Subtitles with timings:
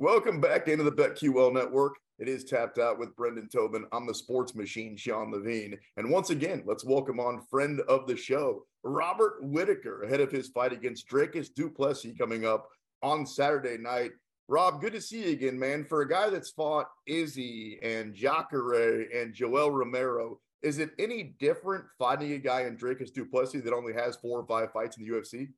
[0.00, 1.96] Welcome back into the BetQL Network.
[2.18, 3.84] It is tapped out with Brendan Tobin.
[3.92, 5.76] I'm the sports machine, Sean Levine.
[5.98, 10.48] And once again, let's welcome on friend of the show, Robert Whittaker, ahead of his
[10.48, 12.66] fight against Dricus Du Plessis coming up
[13.02, 14.12] on Saturday night.
[14.48, 15.84] Rob, good to see you again, man.
[15.84, 21.84] For a guy that's fought Izzy and Jacare and Yoel Romero, is it any different
[21.98, 25.04] fighting a guy in Dricus Du Plessis that only has four or five fights in
[25.04, 25.48] the UFC?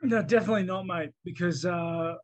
[0.00, 1.10] No, definitely not, mate.
[1.24, 2.14] Because uh,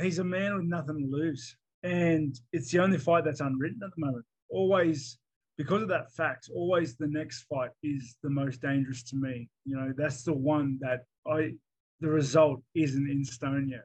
[0.00, 3.90] he's a man with nothing to lose, and it's the only fight that's unwritten at
[3.96, 4.24] the moment.
[4.50, 5.18] Always,
[5.56, 9.48] because of that fact, always the next fight is the most dangerous to me.
[9.64, 11.54] You know, that's the one that I,
[12.00, 13.84] the result isn't in stone yet.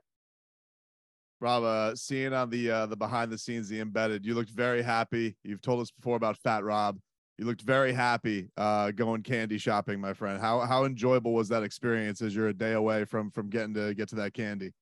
[1.39, 4.83] Rob, uh, seeing on the uh, the behind the scenes, the embedded, you looked very
[4.83, 5.35] happy.
[5.43, 6.99] You've told us before about Fat Rob.
[7.39, 10.39] You looked very happy uh, going candy shopping, my friend.
[10.39, 13.95] How how enjoyable was that experience as you're a day away from from getting to
[13.95, 14.73] get to that candy?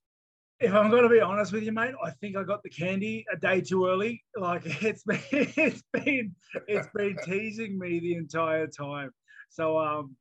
[0.60, 3.26] If I'm going to be honest with you, mate, I think I got the candy
[3.32, 4.24] a day too early.
[4.38, 6.36] Like it's been, it's been,
[6.68, 9.12] it's been teasing me the entire time.
[9.50, 10.16] So um,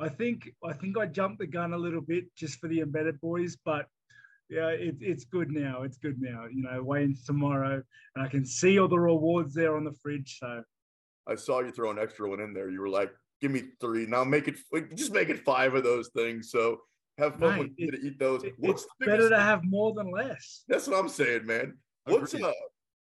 [0.00, 3.20] I think I think I jumped the gun a little bit just for the embedded
[3.20, 3.86] boys, but
[4.48, 5.82] yeah, it, it's good now.
[5.82, 6.46] It's good now.
[6.50, 7.82] You know, waiting tomorrow,
[8.14, 10.38] and I can see all the rewards there on the fridge.
[10.40, 10.62] So
[11.28, 12.70] I saw you throw an extra one in there.
[12.70, 14.24] You were like, "Give me three now.
[14.24, 14.56] Make it
[14.94, 16.78] just make it five of those things." So
[17.20, 18.42] have fun Mate, with to eat those.
[18.44, 20.64] it- What's it's better to have more than less.
[20.68, 21.76] That's what I'm saying, man.
[22.06, 22.52] What's uh,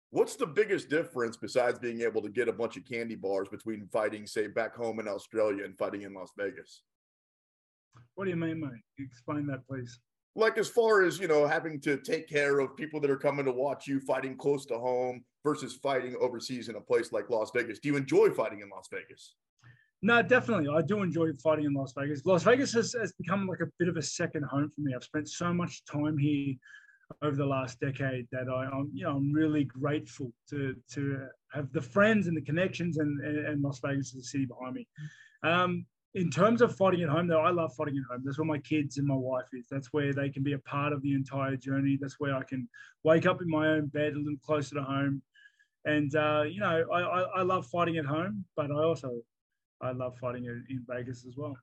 [0.10, 3.88] what's the biggest difference besides being able to get a bunch of candy bars between
[3.88, 6.82] fighting, say, back home in Australia and fighting in Las Vegas?
[8.16, 8.82] What do you mean, mate?
[9.00, 10.00] Explain that, please.
[10.36, 13.46] Like as far as you know, having to take care of people that are coming
[13.46, 17.52] to watch you fighting close to home versus fighting overseas in a place like Las
[17.56, 17.80] Vegas.
[17.80, 19.36] Do you enjoy fighting in Las Vegas?
[20.02, 20.70] No, definitely.
[20.70, 22.24] I do enjoy fighting in Las Vegas.
[22.26, 24.94] Las Vegas has, has become like a bit of a second home for me.
[24.96, 26.56] I've spent so much time here
[27.24, 31.72] over the last decade that I, I'm, you know, I'm really grateful to to have
[31.72, 34.88] the friends and the connections and, and, and Las Vegas is the city behind me.
[35.44, 38.24] Um, in terms of fighting at home, though, I love fighting at home.
[38.26, 39.68] That's where my kids and my wife is.
[39.70, 41.98] That's where they can be a part of the entire journey.
[42.00, 42.68] That's where I can
[43.04, 45.22] wake up in my own bed a little closer to home.
[45.86, 49.22] And uh, you know, I, I, I love fighting at home, but I also
[49.82, 51.56] I love fighting in, in Vegas as well.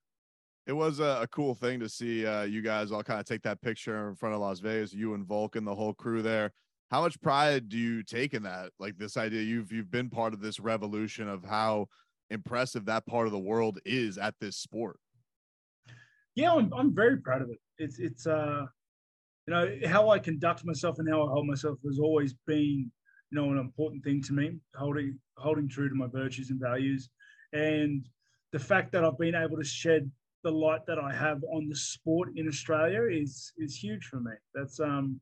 [0.67, 3.43] It was a, a cool thing to see uh, you guys all kind of take
[3.43, 6.53] that picture in front of Las Vegas, you and Vulcan, the whole crew there.
[6.91, 8.71] How much pride do you take in that?
[8.79, 11.89] Like this idea, you've you've been part of this revolution of how
[12.31, 14.99] impressive that part of the world is at this sport.
[16.35, 17.59] Yeah, I'm, I'm very proud of it.
[17.79, 18.67] It's it's uh,
[19.47, 22.91] you know how I conduct myself and how I hold myself has always been
[23.31, 24.59] you know an important thing to me.
[24.75, 27.11] Holding holding true to my virtues and values,
[27.55, 28.07] and
[28.53, 30.11] the fact that I've been able to shed
[30.43, 34.33] the light that I have on the sport in Australia is is huge for me.
[34.55, 35.21] That's um,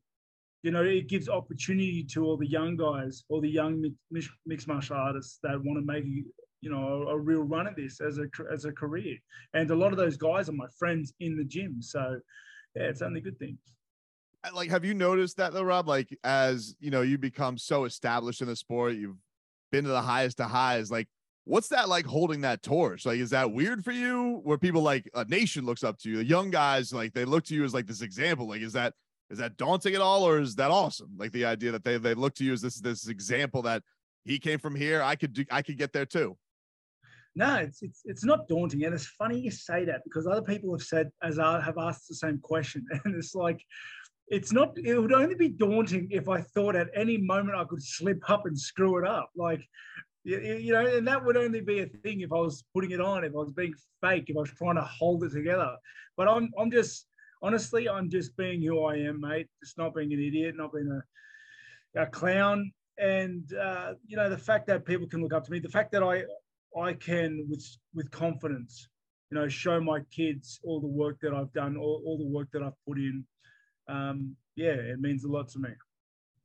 [0.63, 4.69] you know, it gives opportunity to all the young guys, all the young mi- mixed
[4.69, 8.19] martial artists that want to make you know a, a real run at this as
[8.19, 9.17] a as a career.
[9.55, 12.19] And a lot of those guys are my friends in the gym, so
[12.75, 13.59] yeah, it's only good things.
[14.53, 15.87] Like, have you noticed that though, Rob?
[15.87, 19.23] Like, as you know, you become so established in the sport, you've
[19.71, 20.91] been to the highest of highs.
[20.91, 21.09] Like,
[21.45, 23.07] what's that like holding that torch?
[23.07, 24.41] Like, is that weird for you?
[24.45, 27.45] Where people like a nation looks up to you, the young guys, like they look
[27.45, 28.49] to you as like this example.
[28.49, 28.95] Like, is that
[29.31, 31.11] is that daunting at all, or is that awesome?
[31.17, 33.83] Like the idea that they they look to you as this this example that
[34.25, 36.37] he came from here, I could do, I could get there too.
[37.35, 40.73] No, it's it's it's not daunting, and it's funny you say that because other people
[40.73, 43.65] have said as I have asked the same question, and it's like
[44.29, 44.77] it's not.
[44.77, 48.45] It would only be daunting if I thought at any moment I could slip up
[48.47, 49.63] and screw it up, like
[50.25, 53.01] you, you know, and that would only be a thing if I was putting it
[53.01, 55.77] on, if I was being fake, if I was trying to hold it together.
[56.17, 57.07] But I'm I'm just
[57.43, 59.49] honestly, I'm just being who I am, mate.
[59.63, 61.01] Just not being an idiot, not being
[61.97, 62.73] a, a clown.
[62.99, 65.93] And uh, you know, the fact that people can look up to me, the fact
[65.93, 66.25] that I
[66.81, 67.65] I can with
[67.95, 68.89] with confidence,
[69.31, 72.49] you know, show my kids all the work that I've done, all, all the work
[72.53, 73.25] that I've put in.
[73.89, 75.71] Um, yeah, it means a lot to me.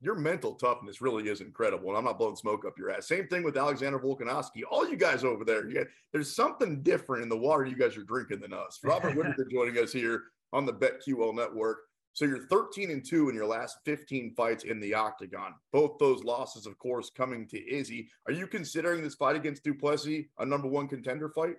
[0.00, 3.08] Your mental toughness really is incredible, and I'm not blowing smoke up your ass.
[3.08, 4.62] Same thing with Alexander Volkanovski.
[4.70, 8.04] All you guys over there, you there's something different in the water you guys are
[8.04, 8.78] drinking than us.
[8.84, 10.22] Robert Whittaker joining us here
[10.52, 11.78] on the BetQL Network.
[12.12, 15.54] So you're 13 and 2 in your last 15 fights in the octagon.
[15.72, 18.08] Both those losses, of course, coming to Izzy.
[18.26, 21.56] Are you considering this fight against Du Plessis a number one contender fight?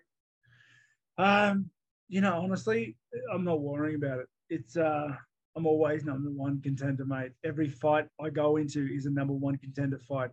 [1.17, 1.69] Um,
[2.09, 2.97] you know, honestly,
[3.33, 4.27] I'm not worrying about it.
[4.49, 5.09] It's uh
[5.55, 7.31] I'm always number one contender, mate.
[7.43, 10.29] Every fight I go into is a number one contender fight.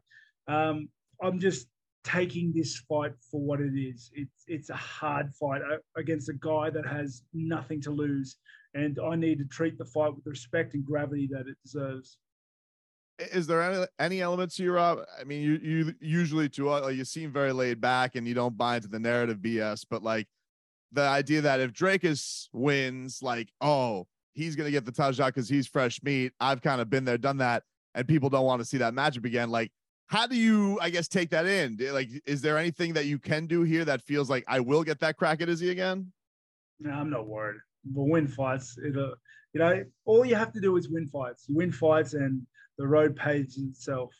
[0.48, 0.88] Um,
[1.22, 1.68] I'm just
[2.04, 4.10] taking this fight for what it is.
[4.14, 8.36] It's it's a hard fight uh, against a guy that has nothing to lose,
[8.74, 12.18] and I need to treat the fight with respect and gravity that it deserves.
[13.18, 14.78] Is there any, any elements your?
[14.78, 18.34] Uh, I mean, you you usually to uh, you seem very laid back and you
[18.34, 20.28] don't buy into the narrative BS, but like
[20.92, 25.66] the idea that if Dricus wins, like oh he's gonna get the touchdown because he's
[25.66, 26.32] fresh meat.
[26.38, 29.24] I've kind of been there, done that, and people don't want to see that matchup
[29.24, 29.50] again.
[29.50, 29.72] Like
[30.08, 31.78] how do you i guess take that in?
[31.92, 35.00] Like is there anything that you can do here that feels like i will get
[35.00, 36.12] that crack at izzy again
[36.78, 37.60] no i'm not worried.
[37.84, 39.14] But win fights it'll uh,
[39.52, 41.46] you know all you have to do is win fights.
[41.48, 42.46] You win fights and
[42.78, 44.14] the road pays itself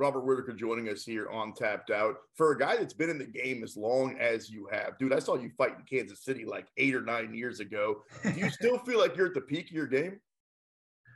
[0.00, 2.16] Robert Whittaker joining us here on Tapped Out.
[2.34, 5.18] For a guy that's been in the game as long as you have, dude, I
[5.18, 8.02] saw you fight in Kansas City like eight or nine years ago.
[8.22, 10.18] Do you still feel like you're at the peak of your game?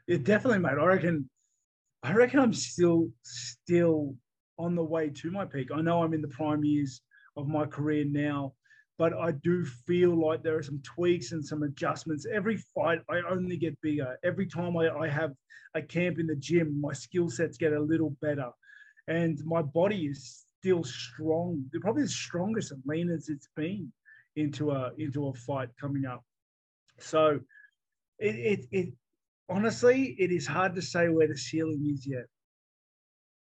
[0.07, 0.79] It definitely, mate.
[0.79, 1.31] I reckon
[2.03, 4.17] I reckon I'm still still
[4.59, 5.71] on the way to my peak.
[5.75, 7.01] I know I'm in the prime years
[7.39, 8.53] of my career now,
[8.99, 12.27] but I do feel like there are some tweaks and some adjustments.
[12.31, 14.19] Every fight, I only get bigger.
[14.23, 15.33] Every time I, I have
[15.75, 18.51] a camp in the gym, my skill sets get a little better,
[19.09, 21.65] and my body is still strong.
[21.81, 23.93] Probably the strongest and leanest it's been
[24.37, 26.23] into a into a fight coming up.
[26.99, 27.41] So
[28.19, 28.89] it it, it
[29.49, 32.25] honestly, it is hard to say where the ceiling is yet.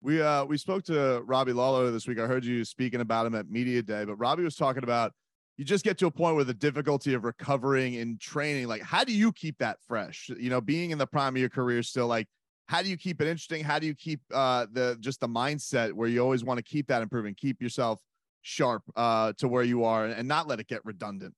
[0.03, 2.19] We uh we spoke to Robbie Lawler this week.
[2.19, 5.12] I heard you speaking about him at media day, but Robbie was talking about
[5.56, 8.69] you just get to a point where the difficulty of recovering in training.
[8.69, 10.31] Like, how do you keep that fresh?
[10.38, 12.29] You know, being in the prime of your career still, like,
[12.67, 13.63] how do you keep it interesting?
[13.65, 16.89] How do you keep uh the just the mindset where you always want to keep
[16.89, 18.01] that improving, keep yourself
[18.43, 21.35] sharp uh to where you are and not let it get redundant?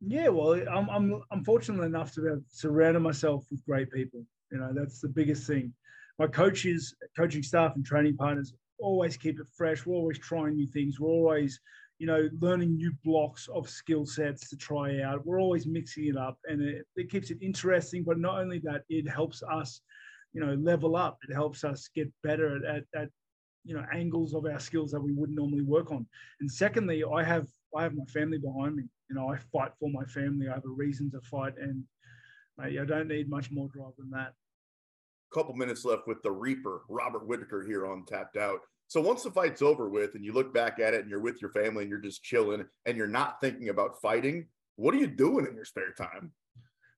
[0.00, 4.24] Yeah, well, I'm I'm I'm fortunate enough to have surrounded myself with great people.
[4.50, 5.72] You know, that's the biggest thing.
[6.18, 9.86] My coaches, coaching staff, and training partners always keep it fresh.
[9.86, 11.00] We're always trying new things.
[11.00, 11.58] We're always,
[11.98, 15.24] you know, learning new blocks of skill sets to try out.
[15.24, 18.04] We're always mixing it up, and it, it keeps it interesting.
[18.04, 19.80] But not only that, it helps us,
[20.34, 21.18] you know, level up.
[21.26, 23.08] It helps us get better at, at, at
[23.64, 26.06] you know angles of our skills that we wouldn't normally work on.
[26.40, 28.84] And secondly, I have I have my family behind me.
[29.08, 30.48] You know, I fight for my family.
[30.48, 31.82] I have a reason to fight, and
[32.58, 34.32] mate, I don't need much more drive than that.
[35.32, 38.60] Couple minutes left with the Reaper, Robert Whittaker here on Tapped Out.
[38.86, 41.40] So once the fight's over with, and you look back at it, and you're with
[41.40, 44.46] your family, and you're just chilling, and you're not thinking about fighting,
[44.76, 46.32] what are you doing in your spare time?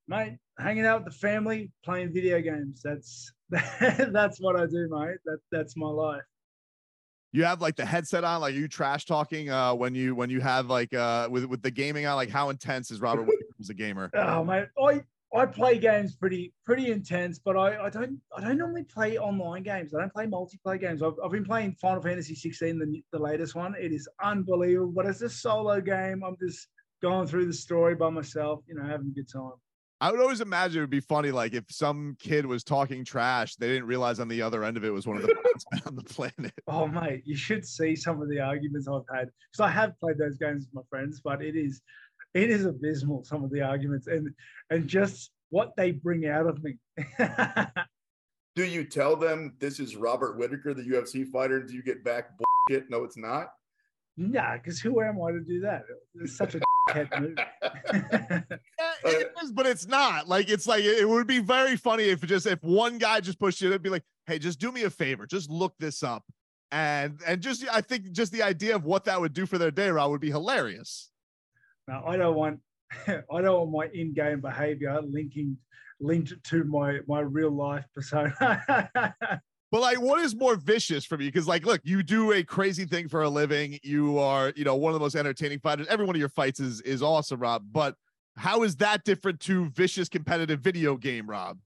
[0.08, 2.80] Mate, hanging out with the family, playing video games.
[2.82, 5.18] That's that's what I do, mate.
[5.24, 6.22] That that's my life.
[7.32, 8.40] You have like the headset on?
[8.40, 11.70] Like you trash talking uh when you when you have like uh with with the
[11.70, 12.16] gaming on?
[12.16, 13.28] Like how intense is robert
[13.60, 14.10] as a gamer?
[14.14, 15.02] Oh man i
[15.34, 19.64] i play games pretty pretty intense but i i don't i don't normally play online
[19.64, 19.92] games.
[19.92, 21.02] I don't play multiplayer games.
[21.02, 23.74] I've, I've been playing final fantasy 16 the, the latest one.
[23.78, 26.22] It is unbelievable but it's a solo game.
[26.24, 26.68] I'm just
[27.02, 29.52] going through the story by myself you know having a good time
[30.00, 33.56] I would always imagine it would be funny, like if some kid was talking trash,
[33.56, 35.82] they didn't realize on the other end of it was one of the best men
[35.86, 36.52] on the planet.
[36.66, 40.18] Oh, mate, you should see some of the arguments I've had because I have played
[40.18, 41.80] those games with my friends, but it is,
[42.34, 44.28] it is abysmal some of the arguments and
[44.68, 46.76] and just what they bring out of me.
[48.54, 51.62] do you tell them this is Robert Whittaker, the UFC fighter?
[51.62, 52.90] Do you get back bullshit?
[52.90, 53.48] No, it's not.
[54.18, 55.82] Nah, because who am I to do that?
[56.20, 56.60] It's such a
[56.94, 57.34] movie.
[57.92, 58.42] yeah,
[58.78, 60.28] uh, it is, but it's not.
[60.28, 63.62] Like it's like it would be very funny if just if one guy just pushed
[63.62, 66.24] it, it'd be like, hey, just do me a favor, just look this up.
[66.72, 69.70] And and just I think just the idea of what that would do for their
[69.70, 71.10] day, Rob, would be hilarious.
[71.88, 72.60] Now I don't want
[73.06, 75.56] I don't want my in-game behavior linking
[76.00, 78.90] linked to my my real life persona.
[79.72, 81.26] But like, what is more vicious for me?
[81.26, 83.78] Because like, look, you do a crazy thing for a living.
[83.82, 85.86] You are, you know, one of the most entertaining fighters.
[85.88, 87.64] Every one of your fights is is awesome, Rob.
[87.72, 87.96] But
[88.36, 91.58] How is that different to vicious competitive video game, Rob?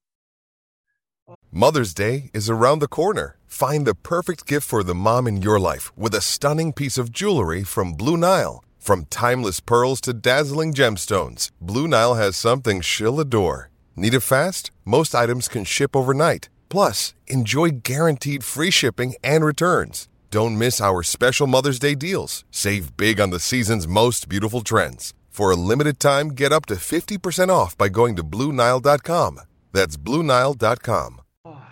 [1.52, 3.36] Mother's Day is around the corner.
[3.46, 7.10] Find the perfect gift for the mom in your life with a stunning piece of
[7.12, 8.64] jewelry from Blue Nile.
[8.78, 13.70] From timeless pearls to dazzling gemstones, Blue Nile has something she'll adore.
[13.96, 14.70] Need it fast?
[14.84, 16.48] Most items can ship overnight.
[16.70, 20.08] Plus, enjoy guaranteed free shipping and returns.
[20.30, 22.44] Don't miss our special Mother's Day deals.
[22.50, 25.12] Save big on the season's most beautiful trends.
[25.28, 29.40] For a limited time, get up to 50% off by going to BlueNile.com.
[29.72, 31.20] That's BlueNile.com.
[31.44, 31.62] Oh,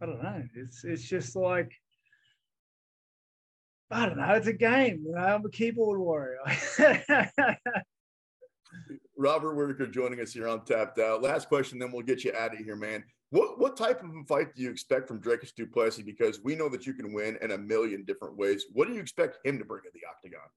[0.00, 0.42] I don't know.
[0.54, 1.72] It's it's just like
[3.90, 4.32] I don't know.
[4.34, 5.04] It's a game.
[5.06, 6.38] You know, I'm a keyboard warrior.
[9.16, 11.22] Robert Whittaker joining us here on Tapped Out.
[11.22, 13.04] Last question, then we'll get you out of here, man.
[13.30, 16.04] What what type of fight do you expect from Dricus Du Plessis?
[16.04, 18.66] Because we know that you can win in a million different ways.
[18.72, 20.48] What do you expect him to bring to the octagon?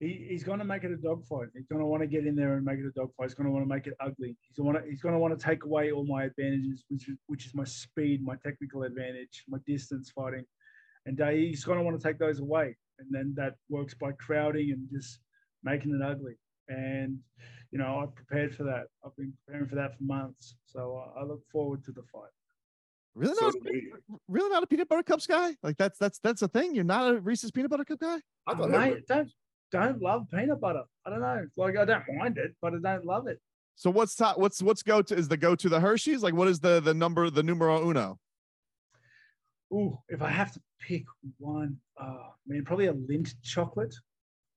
[0.00, 1.48] He, he's going to make it a dogfight.
[1.54, 3.28] He's going to want to get in there and make it a dogfight.
[3.28, 4.36] He's going to want to make it ugly.
[4.40, 7.16] He's going to he's going to want to take away all my advantages, which is
[7.26, 10.44] which is my speed, my technical advantage, my distance fighting,
[11.04, 12.76] and uh, he's going to want to take those away.
[12.98, 15.18] And then that works by crowding and just
[15.62, 16.36] making it ugly.
[16.68, 17.18] And
[17.76, 18.86] you know, I've prepared for that.
[19.04, 20.56] I've been preparing for that for months.
[20.64, 22.30] So uh, I look forward to the fight.
[23.14, 23.92] Really not, do we.
[24.28, 25.54] really not a peanut butter cups guy?
[25.62, 26.74] Like that's that's that's a thing.
[26.74, 28.18] You're not a Reese's peanut butter cup guy.
[28.46, 29.30] I thought Mate, everybody- don't
[29.72, 30.84] don't love peanut butter.
[31.04, 31.46] I don't know.
[31.58, 33.40] Like I don't mind it, but I don't love it.
[33.74, 34.38] So what's top?
[34.38, 35.14] What's what's go to?
[35.14, 36.22] Is the go to the Hershey's?
[36.22, 38.18] Like what is the the number the numero uno?
[39.70, 41.04] Ooh, if I have to pick
[41.36, 43.94] one, uh, I mean probably a Lindt chocolate,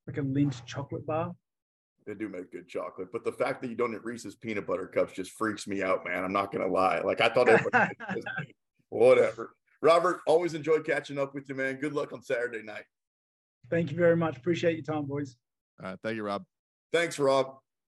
[0.07, 1.33] like a Lindt chocolate bar.
[2.05, 4.87] They do make good chocolate, but the fact that you don't eat Reese's peanut butter
[4.87, 6.23] cups just freaks me out, man.
[6.23, 6.99] I'm not gonna lie.
[6.99, 8.23] Like I thought everybody did
[8.89, 9.53] whatever.
[9.81, 11.75] Robert, always enjoy catching up with you, man.
[11.75, 12.83] Good luck on Saturday night.
[13.69, 14.37] Thank you very much.
[14.37, 15.37] Appreciate your time, boys.
[15.81, 16.43] All right, thank you, Rob.
[16.91, 17.57] Thanks, Rob.